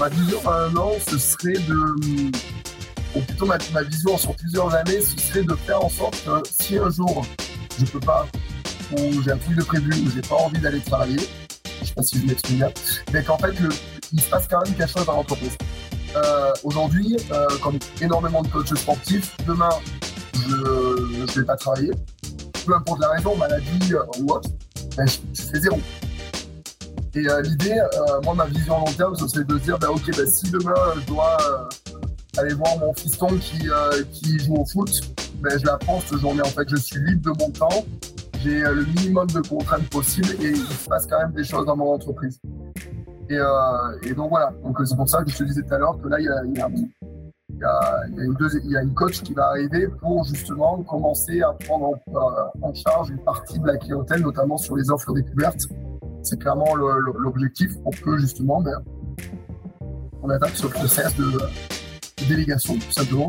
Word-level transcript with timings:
ma 0.00 0.08
vision 0.08 0.40
à 0.48 0.62
un 0.64 0.76
an, 0.76 0.92
ce 1.06 1.18
serait 1.18 1.52
de. 1.68 2.30
Ou 3.14 3.20
plutôt 3.20 3.44
ma, 3.44 3.58
vision 3.82 4.16
sur 4.16 4.34
plusieurs 4.34 4.74
années, 4.74 5.00
ce 5.02 5.18
serait 5.18 5.42
de 5.42 5.54
faire 5.54 5.84
en 5.84 5.90
sorte 5.90 6.24
que 6.24 6.42
si 6.48 6.78
un 6.78 6.90
jour 6.90 7.26
je 7.78 7.84
peux 7.84 8.00
pas, 8.00 8.26
ou 8.92 9.22
j'ai 9.22 9.32
un 9.32 9.36
truc 9.36 9.56
de 9.56 9.64
prévu, 9.64 9.90
ou 10.06 10.10
j'ai 10.14 10.22
pas 10.22 10.36
envie 10.36 10.60
d'aller 10.60 10.80
travailler, 10.80 11.18
je 11.80 11.86
sais 11.86 11.94
pas 11.94 12.02
si 12.02 12.20
je 12.20 12.26
m'exprime 12.26 12.56
bien, 12.56 12.70
mais 13.12 13.22
qu'en 13.22 13.36
fait, 13.36 13.52
il 14.12 14.20
se 14.20 14.28
passe 14.30 14.46
quand 14.48 14.64
même 14.64 14.74
quelque 14.74 14.90
chose 14.90 15.06
dans 15.06 15.16
l'entreprise. 15.16 15.56
Euh, 16.16 16.52
Aujourd'hui, 16.64 17.16
euh, 17.32 17.46
comme 17.62 17.78
énormément 18.00 18.42
de 18.42 18.48
coachs 18.48 18.76
sportifs, 18.76 19.36
demain, 19.46 19.70
je 20.34 20.56
ne 20.56 21.26
vais 21.26 21.44
pas 21.44 21.56
travailler. 21.56 21.90
Peu 22.64 22.74
importe 22.74 23.00
la 23.00 23.08
raison, 23.10 23.36
maladie 23.36 23.94
euh, 23.94 24.02
ou 24.18 24.32
autre, 24.32 24.48
ben, 24.96 25.06
je, 25.06 25.18
je, 25.34 25.42
fais 25.42 25.60
zéro. 25.60 25.78
Et 27.14 27.28
euh, 27.28 27.42
l'idée, 27.42 27.78
euh, 27.78 28.20
moi, 28.24 28.34
ma 28.34 28.46
vision 28.46 28.78
long 28.78 28.92
terme, 28.96 29.14
c'est 29.16 29.46
de 29.46 29.58
dire, 29.58 29.78
ben, 29.78 29.88
ok, 29.88 30.16
ben, 30.16 30.26
si 30.26 30.50
demain 30.50 30.74
je 30.96 31.06
dois 31.06 31.36
euh, 31.50 32.38
aller 32.38 32.54
voir 32.54 32.78
mon 32.78 32.94
fiston 32.94 33.28
qui, 33.38 33.68
qui 34.12 34.38
joue 34.38 34.54
au 34.54 34.64
foot, 34.64 34.90
ben, 35.40 35.58
je 35.58 35.66
la 35.66 35.76
prends 35.76 36.00
cette 36.00 36.18
journée. 36.18 36.42
En 36.42 36.46
fait, 36.46 36.68
je 36.68 36.76
suis 36.76 37.00
libre 37.00 37.32
de 37.32 37.42
mon 37.42 37.50
temps, 37.50 37.84
j'ai 38.42 38.60
le 38.60 38.84
minimum 38.84 39.26
de 39.26 39.40
contraintes 39.40 39.88
possibles 39.90 40.30
et 40.40 40.50
il 40.50 40.56
se 40.56 40.88
passe 40.88 41.06
quand 41.06 41.18
même 41.18 41.32
des 41.32 41.44
choses 41.44 41.66
dans 41.66 41.76
mon 41.76 41.94
entreprise. 41.94 42.40
Et, 43.28 43.38
euh, 43.38 43.98
et 44.02 44.12
donc 44.12 44.30
voilà, 44.30 44.52
donc 44.64 44.76
c'est 44.84 44.96
pour 44.96 45.08
ça 45.08 45.22
que 45.22 45.30
je 45.30 45.38
te 45.38 45.44
disais 45.44 45.62
tout 45.62 45.74
à 45.74 45.78
l'heure 45.78 45.96
que 46.02 46.08
là, 46.08 46.18
il 46.18 46.24
y 46.24 46.28
a, 46.28 46.44
y 46.44 46.60
a, 46.60 46.68
une 48.18 48.36
y 48.64 48.76
a 48.76 48.82
une 48.82 48.94
coach 48.94 49.22
qui 49.22 49.34
va 49.34 49.48
arriver 49.50 49.86
pour 50.00 50.24
justement 50.24 50.82
commencer 50.82 51.40
à 51.42 51.52
prendre 51.52 51.96
en, 52.12 52.68
en, 52.68 52.74
charge 52.74 53.10
une 53.10 53.22
partie 53.22 53.58
de 53.60 53.66
la 53.66 53.76
clientèle, 53.76 54.22
notamment 54.22 54.56
sur 54.56 54.76
les 54.76 54.90
offres 54.90 55.12
découvertes. 55.12 55.66
C'est 56.22 56.38
clairement 56.38 56.74
l'objectif 56.74 57.76
pour 57.82 57.94
que 57.98 58.18
justement 58.18 58.60
ben, 58.60 58.78
on 60.22 60.28
attaque 60.30 60.56
ce 60.56 60.66
process 60.66 61.16
de, 61.16 61.26
délégation, 62.28 62.74
tout 62.74 62.92
simplement. 62.92 63.26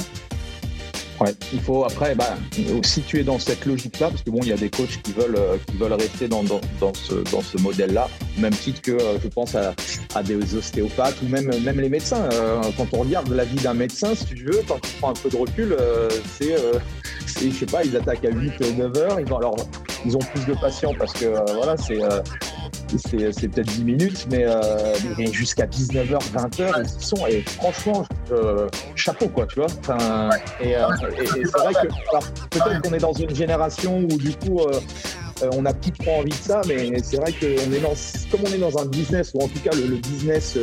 Ouais, 1.20 1.36
il 1.54 1.62
faut 1.62 1.86
après, 1.86 2.16
bah, 2.16 2.36
si 2.84 3.02
tu 3.04 3.20
es 3.20 3.24
dans 3.24 3.38
cette 3.38 3.68
logique-là, 3.68 4.10
parce 4.10 4.24
que 4.24 4.32
bon, 4.32 4.40
il 4.42 4.48
y 4.48 4.54
a 4.54 4.58
des 4.58 4.72
coachs 4.72 5.02
qui 5.04 5.14
veulent, 5.14 5.36
euh, 5.38 5.58
qui 5.68 5.78
veulent 5.78 5.94
rester 5.94 6.28
dans, 6.28 6.42
dans, 6.44 6.94
ce, 6.96 7.14
dans 7.32 7.42
ce 7.42 7.62
modèle-là, 7.62 8.10
même 8.40 8.54
titre 8.54 8.82
que 8.82 8.92
euh, 8.92 9.20
je 9.22 9.28
pense 9.28 9.54
à, 9.56 9.76
des 10.24 10.56
ostéopathes 10.56 11.22
ou 11.22 11.28
même, 11.28 11.52
même 11.64 11.80
les 11.80 11.90
médecins. 11.90 12.28
Euh, 12.34 12.60
quand 12.76 12.88
on 12.94 13.02
regarde 13.02 13.30
la 13.30 13.46
vie 13.46 13.58
d'un 13.58 13.76
médecin, 13.76 14.16
si 14.16 14.26
tu 14.26 14.46
veux, 14.46 14.62
quand 14.68 14.80
tu 14.82 14.90
prends 15.00 15.12
un 15.12 15.14
peu 15.14 15.30
de 15.30 15.38
recul, 15.38 15.78
c'est, 16.40 16.56
je 17.40 17.52
sais 17.52 17.66
pas, 17.68 17.84
ils 17.84 17.96
attaquent 17.96 18.26
à 18.26 18.32
8, 18.32 18.78
9 18.78 18.98
heures, 18.98 19.20
ils 19.20 19.28
alors, 19.28 19.56
ils 20.04 20.18
ont 20.18 20.20
plus 20.34 20.46
de 20.48 20.60
patients 20.60 20.94
parce 20.98 21.14
que 21.14 21.28
voilà, 21.56 21.78
c'est 21.78 22.00
c'est 22.98 23.48
peut-être 23.48 23.68
10 23.68 23.84
minutes, 23.84 24.28
mais, 24.30 24.46
euh, 24.46 24.96
mais 25.18 25.28
jusqu'à 25.28 25.66
19h, 25.66 26.20
20h, 26.34 26.84
ils 26.84 27.04
sont, 27.04 27.26
et 27.28 27.42
franchement, 27.42 28.06
euh, 28.32 28.68
chapeau, 28.96 29.28
quoi, 29.28 29.46
tu 29.48 29.56
vois. 29.56 29.68
Enfin, 29.80 30.30
et, 30.60 30.76
euh, 30.76 30.88
et, 31.18 31.40
et 31.40 31.46
c'est 31.46 31.60
vrai 31.60 31.74
que 31.74 31.88
peut-être 32.50 32.82
qu'on 32.82 32.94
est 32.94 33.00
dans 33.00 33.14
une 33.14 33.36
génération 33.36 34.00
où, 34.00 34.18
du 34.18 34.32
coup, 34.36 34.62
on 35.54 35.62
n'a 35.64 35.74
plus 35.74 35.92
trop 35.92 36.20
envie 36.20 36.30
de 36.30 36.36
ça, 36.36 36.62
mais 36.68 37.02
c'est 37.02 37.18
vrai 37.18 37.32
que 37.32 37.46
on 37.68 37.74
est 37.74 37.80
dans, 37.80 37.94
comme 38.30 38.42
on 38.48 38.54
est 38.54 38.60
dans 38.60 38.78
un 38.78 38.86
business, 38.86 39.32
ou 39.34 39.42
en 39.44 39.48
tout 39.48 39.60
cas 39.64 39.72
le, 39.76 39.88
le 39.88 39.96
business 39.96 40.58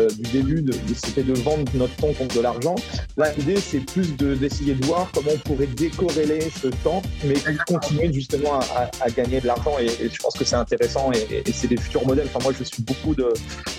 euh, 0.00 0.08
euh, 0.08 0.08
du 0.10 0.30
début, 0.30 0.62
de, 0.62 0.72
c'était 0.94 1.22
de 1.22 1.34
vendre 1.34 1.64
notre 1.74 1.94
temps 1.96 2.12
contre 2.12 2.36
de 2.36 2.40
l'argent. 2.40 2.74
Là, 3.16 3.32
l'idée, 3.36 3.56
c'est 3.56 3.80
plus 3.80 4.16
de, 4.16 4.34
d'essayer 4.34 4.74
de 4.74 4.84
voir 4.84 5.10
comment 5.14 5.30
on 5.34 5.48
pourrait 5.48 5.66
décorréler 5.66 6.40
ce 6.62 6.68
temps, 6.68 7.02
mais 7.24 7.34
continuer 7.66 8.12
justement 8.12 8.60
à, 8.60 9.10
gagner 9.10 9.40
de 9.40 9.46
l'argent. 9.46 9.72
Et, 9.80 10.08
je 10.08 10.18
pense 10.18 10.34
que 10.34 10.44
c'est 10.44 10.56
intéressant 10.56 11.10
et, 11.12 11.42
c'est 11.52 11.68
des 11.68 11.76
futurs 11.76 12.06
modèles. 12.06 12.28
Enfin, 12.32 12.42
moi, 12.42 12.52
je 12.58 12.64
suis 12.64 12.82
beaucoup 12.82 13.14
de, 13.14 13.28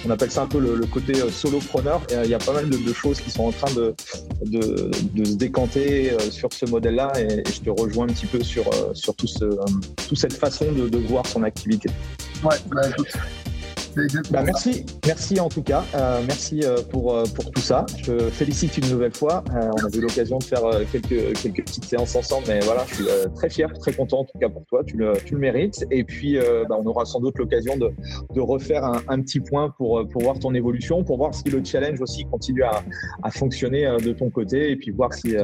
on 0.05 0.09
appelle 0.09 0.31
ça 0.31 0.43
un 0.43 0.47
peu 0.47 0.59
le, 0.59 0.85
côté 0.85 1.13
solopreneur. 1.31 2.01
Il 2.23 2.29
y 2.29 2.33
a 2.33 2.39
pas 2.39 2.53
mal 2.53 2.69
de, 2.69 2.77
de, 2.77 2.93
choses 2.93 3.21
qui 3.21 3.31
sont 3.31 3.45
en 3.45 3.51
train 3.51 3.71
de, 3.73 3.93
de, 4.45 4.91
de 5.13 5.25
se 5.25 5.35
décanter 5.35 6.11
sur 6.29 6.51
ce 6.51 6.65
modèle-là, 6.65 7.11
et, 7.17 7.43
je 7.51 7.61
te 7.61 7.69
rejoins 7.69 8.05
un 8.05 8.13
petit 8.13 8.25
peu 8.25 8.43
sur, 8.43 8.69
sur 8.93 9.15
tout, 9.15 9.27
ce, 9.27 9.45
tout 10.07 10.15
cette 10.15 10.33
façon 10.33 10.71
de, 10.71 10.89
de 10.89 10.97
voir 10.97 11.25
son 11.25 11.43
activité. 11.43 11.89
Ouais, 12.43 12.55
bah. 12.67 12.81
Bah, 14.31 14.43
merci, 14.43 14.85
merci 15.05 15.39
en 15.39 15.49
tout 15.49 15.63
cas, 15.63 15.83
euh, 15.95 16.21
merci 16.25 16.61
euh, 16.63 16.77
pour, 16.89 17.13
euh, 17.13 17.23
pour 17.35 17.51
tout 17.51 17.61
ça. 17.61 17.85
Je 17.97 18.29
félicite 18.29 18.77
une 18.77 18.89
nouvelle 18.89 19.13
fois. 19.13 19.43
Euh, 19.53 19.69
on 19.73 19.85
a 19.85 19.97
eu 19.97 20.01
l'occasion 20.01 20.37
de 20.37 20.43
faire 20.43 20.63
euh, 20.63 20.83
quelques, 20.89 21.37
quelques 21.41 21.65
petites 21.65 21.85
séances 21.85 22.15
ensemble, 22.15 22.45
mais 22.47 22.59
voilà, 22.61 22.85
je 22.87 22.95
suis 22.95 23.09
euh, 23.09 23.27
très 23.35 23.49
fier, 23.49 23.71
très 23.79 23.91
content 23.91 24.19
en 24.19 24.25
tout 24.25 24.37
cas 24.39 24.49
pour 24.49 24.65
toi. 24.65 24.83
Tu 24.85 24.95
le, 24.95 25.13
tu 25.25 25.33
le 25.33 25.39
mérites. 25.39 25.85
Et 25.91 26.03
puis, 26.03 26.37
bah, 26.69 26.77
on 26.79 26.85
aura 26.85 27.05
sans 27.05 27.19
doute 27.19 27.37
l'occasion 27.37 27.77
de, 27.77 27.91
de 28.33 28.41
refaire 28.41 28.85
un, 28.85 29.01
un, 29.09 29.21
petit 29.21 29.39
point 29.39 29.69
pour, 29.77 30.07
pour 30.07 30.21
voir 30.21 30.39
ton 30.39 30.53
évolution, 30.53 31.03
pour 31.03 31.17
voir 31.17 31.33
si 31.33 31.49
le 31.49 31.63
challenge 31.63 31.99
aussi 32.01 32.25
continue 32.25 32.63
à, 32.63 32.83
à 33.23 33.31
fonctionner 33.31 33.83
de 34.03 34.13
ton 34.13 34.29
côté, 34.29 34.71
et 34.71 34.75
puis 34.75 34.91
voir 34.91 35.13
si 35.13 35.33
tu 35.33 35.37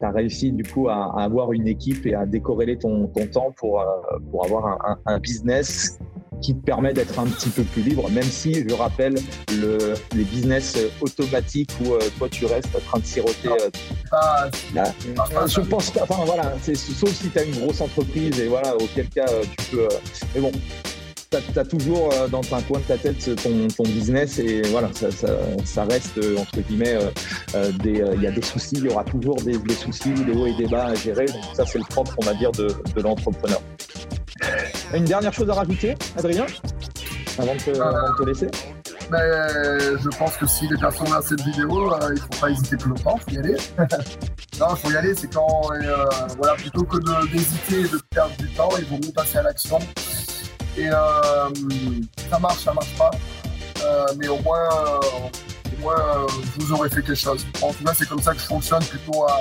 as 0.00 0.10
réussi 0.10 0.52
du 0.52 0.62
coup 0.62 0.88
à, 0.88 1.12
à, 1.16 1.24
avoir 1.24 1.52
une 1.52 1.66
équipe 1.66 2.06
et 2.06 2.14
à 2.14 2.26
décorréler 2.26 2.76
ton, 2.76 3.06
ton 3.08 3.26
temps 3.26 3.54
pour, 3.56 3.84
pour 4.30 4.44
avoir 4.44 4.66
un, 4.66 4.98
un 5.06 5.18
business 5.18 5.98
qui 6.44 6.54
te 6.54 6.62
permet 6.62 6.92
d'être 6.92 7.18
un 7.18 7.24
petit 7.24 7.48
peu 7.48 7.62
plus 7.62 7.80
libre, 7.80 8.10
même 8.10 8.22
si, 8.22 8.68
je 8.68 8.74
rappelle, 8.74 9.14
le, 9.58 9.94
les 10.14 10.24
business 10.24 10.76
automatiques 11.00 11.70
où 11.82 11.94
euh, 11.94 12.00
toi 12.18 12.28
tu 12.28 12.44
restes 12.44 12.76
en 12.76 12.80
train 12.80 12.98
de 12.98 13.06
siroter. 13.06 13.48
Euh, 13.48 13.70
ah, 14.12 14.48
là, 14.74 14.84
euh, 14.84 15.46
je 15.46 15.60
pense 15.62 15.90
pas, 15.90 16.02
enfin 16.02 16.22
voilà, 16.26 16.52
sauf 16.62 17.10
si 17.10 17.30
tu 17.30 17.38
as 17.38 17.44
une 17.44 17.58
grosse 17.58 17.80
entreprise 17.80 18.38
et 18.38 18.48
voilà, 18.48 18.76
auquel 18.76 19.08
cas 19.08 19.24
tu 19.56 19.76
peux. 19.76 19.88
mais 20.34 20.40
bon, 20.42 20.52
tu 21.30 21.58
as, 21.58 21.64
toujours 21.64 22.10
dans 22.30 22.42
un 22.54 22.60
coin 22.60 22.78
de 22.78 22.84
ta 22.84 22.98
tête 22.98 23.34
ton, 23.42 23.66
ton 23.68 23.82
business 23.84 24.38
et 24.38 24.60
voilà, 24.70 24.90
ça, 24.92 25.10
ça, 25.10 25.28
ça 25.64 25.84
reste 25.84 26.20
entre 26.38 26.60
guillemets, 26.60 26.98
euh, 27.54 27.72
des, 27.82 28.04
il 28.16 28.22
y 28.22 28.26
a 28.26 28.30
des 28.30 28.42
soucis, 28.42 28.76
il 28.76 28.84
y 28.84 28.88
aura 28.88 29.04
toujours 29.04 29.36
des, 29.36 29.56
des, 29.56 29.74
soucis, 29.74 30.12
des 30.12 30.32
hauts 30.32 30.46
et 30.46 30.54
des 30.54 30.66
bas 30.66 30.88
à 30.88 30.94
gérer. 30.94 31.24
Donc 31.24 31.42
ça, 31.54 31.64
c'est 31.64 31.78
le 31.78 31.84
propre, 31.84 32.14
on 32.18 32.24
va 32.24 32.34
dire, 32.34 32.52
de, 32.52 32.68
de 32.94 33.00
l'entrepreneur. 33.00 33.60
Une 34.94 35.04
dernière 35.04 35.32
chose 35.32 35.50
à 35.50 35.54
rajouter, 35.54 35.96
Adrien, 36.16 36.46
avant 37.38 37.54
de 37.56 37.60
te, 37.60 37.70
euh, 37.70 37.82
avant 37.82 38.12
de 38.12 38.16
te 38.16 38.28
laisser 38.28 38.46
ben, 39.10 39.98
Je 39.98 40.08
pense 40.16 40.36
que 40.36 40.46
si 40.46 40.68
les 40.68 40.76
personnes 40.76 41.08
regardent 41.08 41.24
cette 41.24 41.40
vidéo, 41.40 41.92
euh, 41.92 41.98
il 42.10 42.14
ne 42.14 42.20
faut 42.20 42.40
pas 42.40 42.50
hésiter 42.50 42.76
plus 42.76 42.90
longtemps, 42.90 43.18
il 43.26 43.32
faut 43.32 43.36
y 43.36 43.38
aller. 43.38 43.56
non, 44.60 44.66
il 44.70 44.76
faut 44.76 44.90
y 44.92 44.96
aller, 44.96 45.14
c'est 45.16 45.34
quand, 45.34 45.62
euh, 45.72 46.04
voilà, 46.38 46.54
plutôt 46.54 46.84
que 46.84 46.98
d'hésiter 47.26 47.80
et 47.80 47.88
de 47.88 48.00
perdre 48.10 48.36
du 48.36 48.48
temps, 48.50 48.68
il 48.78 48.84
vaut 48.84 48.98
mieux 49.04 49.12
passer 49.12 49.38
à 49.38 49.42
l'action. 49.42 49.80
Et 50.76 50.88
ça 50.88 52.38
marche, 52.38 52.62
ça 52.62 52.72
marche 52.72 52.94
pas, 52.96 53.10
mais 54.16 54.28
au 54.28 54.38
moins, 54.42 54.68
au 55.76 55.80
moins 55.80 56.26
vous 56.56 56.72
aurez 56.72 56.88
fait 56.88 57.02
quelque 57.02 57.14
chose. 57.16 57.44
En 57.62 57.72
tout 57.72 57.82
cas, 57.82 57.94
c'est 57.94 58.08
comme 58.08 58.22
ça 58.22 58.32
que 58.32 58.40
je 58.40 58.46
fonctionne, 58.46 58.84
plutôt 58.84 59.24
à 59.24 59.40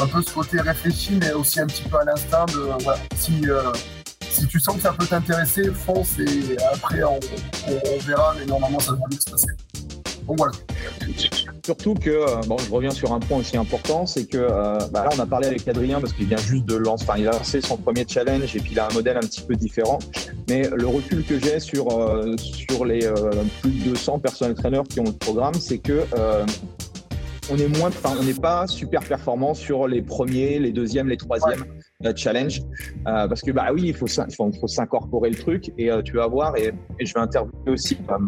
un 0.00 0.06
peu 0.06 0.22
ce 0.22 0.32
côté 0.32 0.60
réfléchi, 0.60 1.18
mais 1.20 1.32
aussi 1.32 1.60
un 1.60 1.66
petit 1.66 1.84
peu 1.84 1.98
à 1.98 2.04
l'instinct 2.04 2.46
de, 2.46 2.82
voilà, 2.82 2.98
si 3.16 3.46
si 4.32 4.46
tu 4.46 4.58
sens 4.58 4.76
que 4.76 4.82
ça 4.82 4.92
peut 4.92 5.06
t'intéresser, 5.06 5.70
fonce 5.72 6.18
et 6.18 6.56
après 6.72 7.02
on, 7.04 7.18
verra, 8.00 8.34
mais 8.38 8.46
normalement 8.46 8.80
ça 8.80 8.92
devrait 8.92 9.08
bien 9.10 9.20
se 9.20 9.30
passer. 9.30 9.48
Donc 10.26 10.38
voilà. 10.38 10.52
Surtout 11.64 11.94
que, 11.94 12.10
euh, 12.10 12.40
bon, 12.46 12.56
je 12.58 12.70
reviens 12.70 12.90
sur 12.90 13.12
un 13.12 13.20
point 13.20 13.38
aussi 13.38 13.56
important, 13.56 14.06
c'est 14.06 14.24
que 14.24 14.38
euh, 14.38 14.78
bah 14.92 15.04
là 15.04 15.10
on 15.16 15.18
a 15.20 15.26
parlé 15.26 15.48
avec 15.48 15.66
Adrien 15.68 16.00
parce 16.00 16.12
qu'il 16.12 16.26
vient 16.26 16.38
juste 16.38 16.64
de 16.64 16.76
lancer, 16.76 17.04
enfin 17.08 17.18
il 17.18 17.28
a 17.28 17.32
lancé 17.32 17.60
son 17.60 17.76
premier 17.76 18.04
challenge 18.08 18.54
et 18.56 18.60
puis 18.60 18.72
il 18.72 18.80
a 18.80 18.88
un 18.88 18.92
modèle 18.92 19.16
un 19.16 19.20
petit 19.20 19.42
peu 19.42 19.54
différent. 19.54 19.98
Mais 20.48 20.68
le 20.68 20.86
recul 20.86 21.24
que 21.24 21.38
j'ai 21.38 21.60
sur, 21.60 21.98
euh, 21.98 22.36
sur 22.36 22.84
les 22.84 23.08
plus 23.60 23.70
de 23.70 23.90
200 23.90 24.20
personnels 24.20 24.54
traîneurs 24.54 24.84
qui 24.84 25.00
ont 25.00 25.04
le 25.04 25.12
programme, 25.12 25.54
c'est 25.54 25.78
que 25.78 26.04
on 27.50 27.58
est 27.58 27.68
moins, 27.68 27.90
on 28.04 28.22
n'est 28.22 28.32
pas 28.34 28.66
super 28.66 29.00
performant 29.02 29.54
sur 29.54 29.88
les 29.88 30.00
premiers, 30.00 30.58
les 30.58 30.70
deuxièmes, 30.70 31.08
les 31.08 31.16
troisièmes. 31.16 31.64
Challenge, 32.14 32.60
euh, 33.06 33.28
parce 33.28 33.40
que 33.42 33.50
bah 33.50 33.68
oui, 33.72 33.82
il 33.86 33.94
faut, 33.94 34.06
il 34.06 34.34
faut, 34.34 34.66
s'incorporer 34.66 35.30
le 35.30 35.36
truc 35.36 35.72
et 35.78 35.90
euh, 35.90 36.02
tu 36.02 36.16
vas 36.16 36.26
voir 36.26 36.56
et, 36.56 36.72
je 37.00 37.14
vais 37.14 37.20
interviewer 37.20 37.70
aussi 37.70 37.96
euh, 38.10 38.18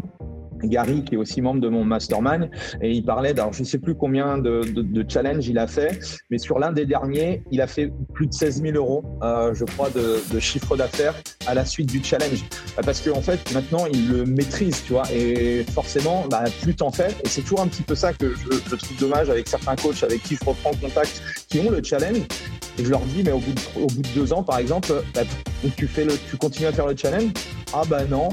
Gary, 0.69 1.05
qui 1.05 1.15
est 1.15 1.19
aussi 1.19 1.41
membre 1.41 1.61
de 1.61 1.69
mon 1.69 1.85
mastermind, 1.85 2.51
et 2.81 2.91
il 2.91 3.05
parlait, 3.05 3.31
alors 3.39 3.53
je 3.53 3.65
sais 3.65 3.79
plus 3.79 3.95
combien 3.95 4.39
de, 4.39 4.63
de, 4.63 4.83
de 4.83 5.05
il 5.41 5.59
a 5.59 5.67
fait, 5.67 5.99
mais 6.31 6.39
sur 6.39 6.59
l'un 6.59 6.73
des 6.73 6.87
derniers, 6.87 7.43
il 7.51 7.61
a 7.61 7.67
fait 7.67 7.93
plus 8.13 8.27
de 8.27 8.33
16 8.33 8.63
000 8.63 8.77
euros, 8.77 9.05
euh, 9.23 9.55
je 9.55 9.65
crois, 9.65 9.91
de, 9.91 10.39
chiffre 10.39 10.77
d'affaires 10.77 11.15
à 11.47 11.55
la 11.55 11.65
suite 11.65 11.91
du 11.91 12.03
challenge. 12.03 12.45
Parce 12.85 13.01
qu'en 13.01 13.19
en 13.19 13.21
fait, 13.21 13.53
maintenant, 13.55 13.87
il 13.87 14.11
le 14.11 14.25
maîtrise, 14.27 14.83
tu 14.85 14.93
vois, 14.93 15.05
et 15.13 15.65
forcément, 15.73 16.27
bah, 16.29 16.45
plus 16.63 16.75
t'en 16.75 16.91
fais, 16.91 17.09
et 17.25 17.29
c'est 17.29 17.43
toujours 17.43 17.61
un 17.61 17.69
petit 17.69 17.83
peu 17.83 17.95
ça 17.95 18.13
que 18.13 18.35
je, 18.35 18.59
je, 18.69 18.77
trouve 18.77 18.99
dommage 18.99 19.31
avec 19.31 19.49
certains 19.49 19.77
coachs 19.77 20.03
avec 20.03 20.23
qui 20.23 20.37
je 20.37 20.45
reprends 20.45 20.73
contact, 20.73 21.23
qui 21.49 21.61
ont 21.61 21.71
le 21.71 21.83
challenge, 21.83 22.23
et 22.79 22.85
je 22.85 22.91
leur 22.91 23.01
dis, 23.01 23.23
mais 23.23 23.33
au 23.33 23.39
bout 23.39 23.53
de, 23.53 23.83
au 23.83 23.87
bout 23.87 24.03
de 24.03 24.09
deux 24.15 24.33
ans, 24.33 24.43
par 24.43 24.59
exemple, 24.59 24.93
bah, 25.15 25.23
tu, 25.77 25.87
fais 25.87 26.05
le, 26.05 26.15
tu 26.31 26.37
continues 26.37 26.69
à 26.69 26.73
faire 26.73 26.87
le 26.87 26.97
challenge? 26.97 27.31
Ah 27.73 27.83
bah 27.89 28.05
non, 28.05 28.29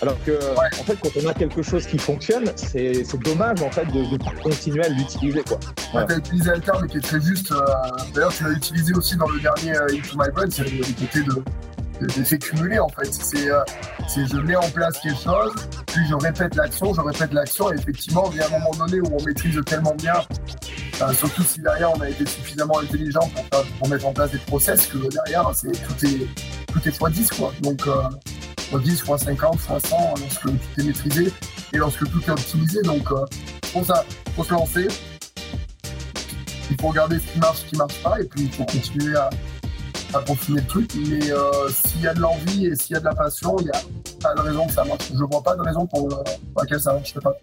alors 0.00 0.16
que, 0.24 0.30
ouais. 0.30 0.68
en 0.80 0.84
fait, 0.84 0.96
quand 1.02 1.10
on 1.20 1.28
a 1.28 1.34
quelque 1.34 1.62
chose 1.62 1.84
qui 1.86 1.98
fonctionne, 1.98 2.52
c'est 2.54 3.02
dommage 3.24 3.60
en 3.62 3.70
fait 3.70 3.86
de, 3.86 4.16
de 4.16 4.42
continuer 4.42 4.84
à 4.84 4.88
l'utiliser. 4.88 5.42
quoi. 5.42 5.58
Voilà. 5.90 6.14
As 6.14 6.18
utilisé 6.18 6.50
un 6.50 6.60
terme 6.60 6.86
qui 6.86 6.98
est 6.98 7.00
très 7.00 7.20
juste. 7.20 7.50
Euh, 7.50 7.64
D'ailleurs, 8.14 8.32
tu 8.32 8.44
l'as 8.44 8.50
utilisé 8.52 8.94
aussi 8.94 9.16
dans 9.16 9.26
le 9.28 9.40
dernier 9.40 9.76
euh, 9.76 9.86
Into 9.92 10.16
My 10.16 10.30
Brain, 10.32 10.48
c'est 10.50 10.62
le 10.70 10.84
côté 10.94 11.22
de 11.22 11.42
l'effet 12.00 12.38
cumulé 12.38 12.78
en 12.78 12.88
fait. 12.88 13.12
C'est, 13.12 13.50
euh, 13.50 13.62
je 14.16 14.36
mets 14.38 14.56
en 14.56 14.70
place 14.70 14.98
quelque 14.98 15.20
chose, 15.20 15.52
puis 15.86 16.00
je 16.08 16.14
répète 16.14 16.54
l'action, 16.54 16.94
je 16.94 17.00
répète 17.00 17.32
l'action, 17.32 17.72
et 17.72 17.76
effectivement, 17.76 18.30
il 18.32 18.38
y 18.38 18.40
a 18.40 18.46
un 18.46 18.50
moment 18.50 18.70
donné 18.72 19.00
où 19.00 19.16
on 19.18 19.22
maîtrise 19.24 19.60
tellement 19.66 19.94
bien, 19.94 20.14
euh, 21.02 21.12
surtout 21.12 21.42
si 21.42 21.60
derrière 21.60 21.92
on 21.94 22.00
a 22.00 22.08
été 22.08 22.26
suffisamment 22.26 22.80
intelligent 22.80 23.30
pour, 23.78 23.88
mettre 23.88 24.06
en 24.06 24.12
place 24.12 24.30
des 24.30 24.38
process, 24.38 24.86
que 24.86 24.98
derrière 25.08 25.50
c'est, 25.54 25.72
tout 25.72 26.06
est 26.06 26.26
tout 26.72 26.86
est 26.86 26.98
x10 26.98 27.36
quoi. 27.36 27.52
Donc 27.62 27.82
x 28.72 28.82
10, 28.82 29.02
x 29.08 29.24
50, 29.24 29.54
x 29.54 29.88
100 29.88 30.14
lorsque 30.20 30.42
tout 30.42 30.80
est 30.80 30.84
maîtrisé 30.84 31.32
et 31.72 31.78
lorsque 31.78 32.10
tout 32.10 32.20
est 32.26 32.30
optimisé. 32.30 32.82
Donc 32.82 33.10
euh, 33.10 33.24
pour 33.72 33.84
ça, 33.84 34.04
faut 34.36 34.44
se 34.44 34.52
lancer. 34.52 34.88
Il 36.70 36.76
faut 36.80 36.88
regarder 36.88 37.18
ce 37.18 37.32
qui 37.32 37.38
marche, 37.38 37.58
ce 37.60 37.64
qui 37.66 37.76
marche 37.76 38.02
pas, 38.02 38.20
et 38.20 38.24
puis 38.24 38.42
il 38.42 38.52
faut 38.52 38.64
continuer 38.64 39.16
à, 39.16 39.30
à 40.14 40.20
peaufiner 40.20 40.60
le 40.60 40.66
truc. 40.66 40.90
Mais 41.08 41.30
euh, 41.30 41.68
s'il 41.68 42.02
y 42.02 42.06
a 42.06 42.14
de 42.14 42.20
l'envie 42.20 42.66
et 42.66 42.74
s'il 42.74 42.94
y 42.94 42.96
a 42.96 43.00
de 43.00 43.04
la 43.04 43.14
passion, 43.14 43.56
il 43.60 43.64
n'y 43.64 43.70
a 43.70 43.80
pas 44.22 44.34
de 44.34 44.40
raison 44.40 44.66
que 44.66 44.72
ça 44.72 44.84
marche. 44.84 45.12
Je 45.12 45.24
vois 45.24 45.42
pas 45.42 45.56
de 45.56 45.62
raison 45.62 45.86
pour, 45.86 46.08
laquelle 46.56 46.80
ça 46.80 46.92
marche 46.92 47.14
pas. 47.14 47.36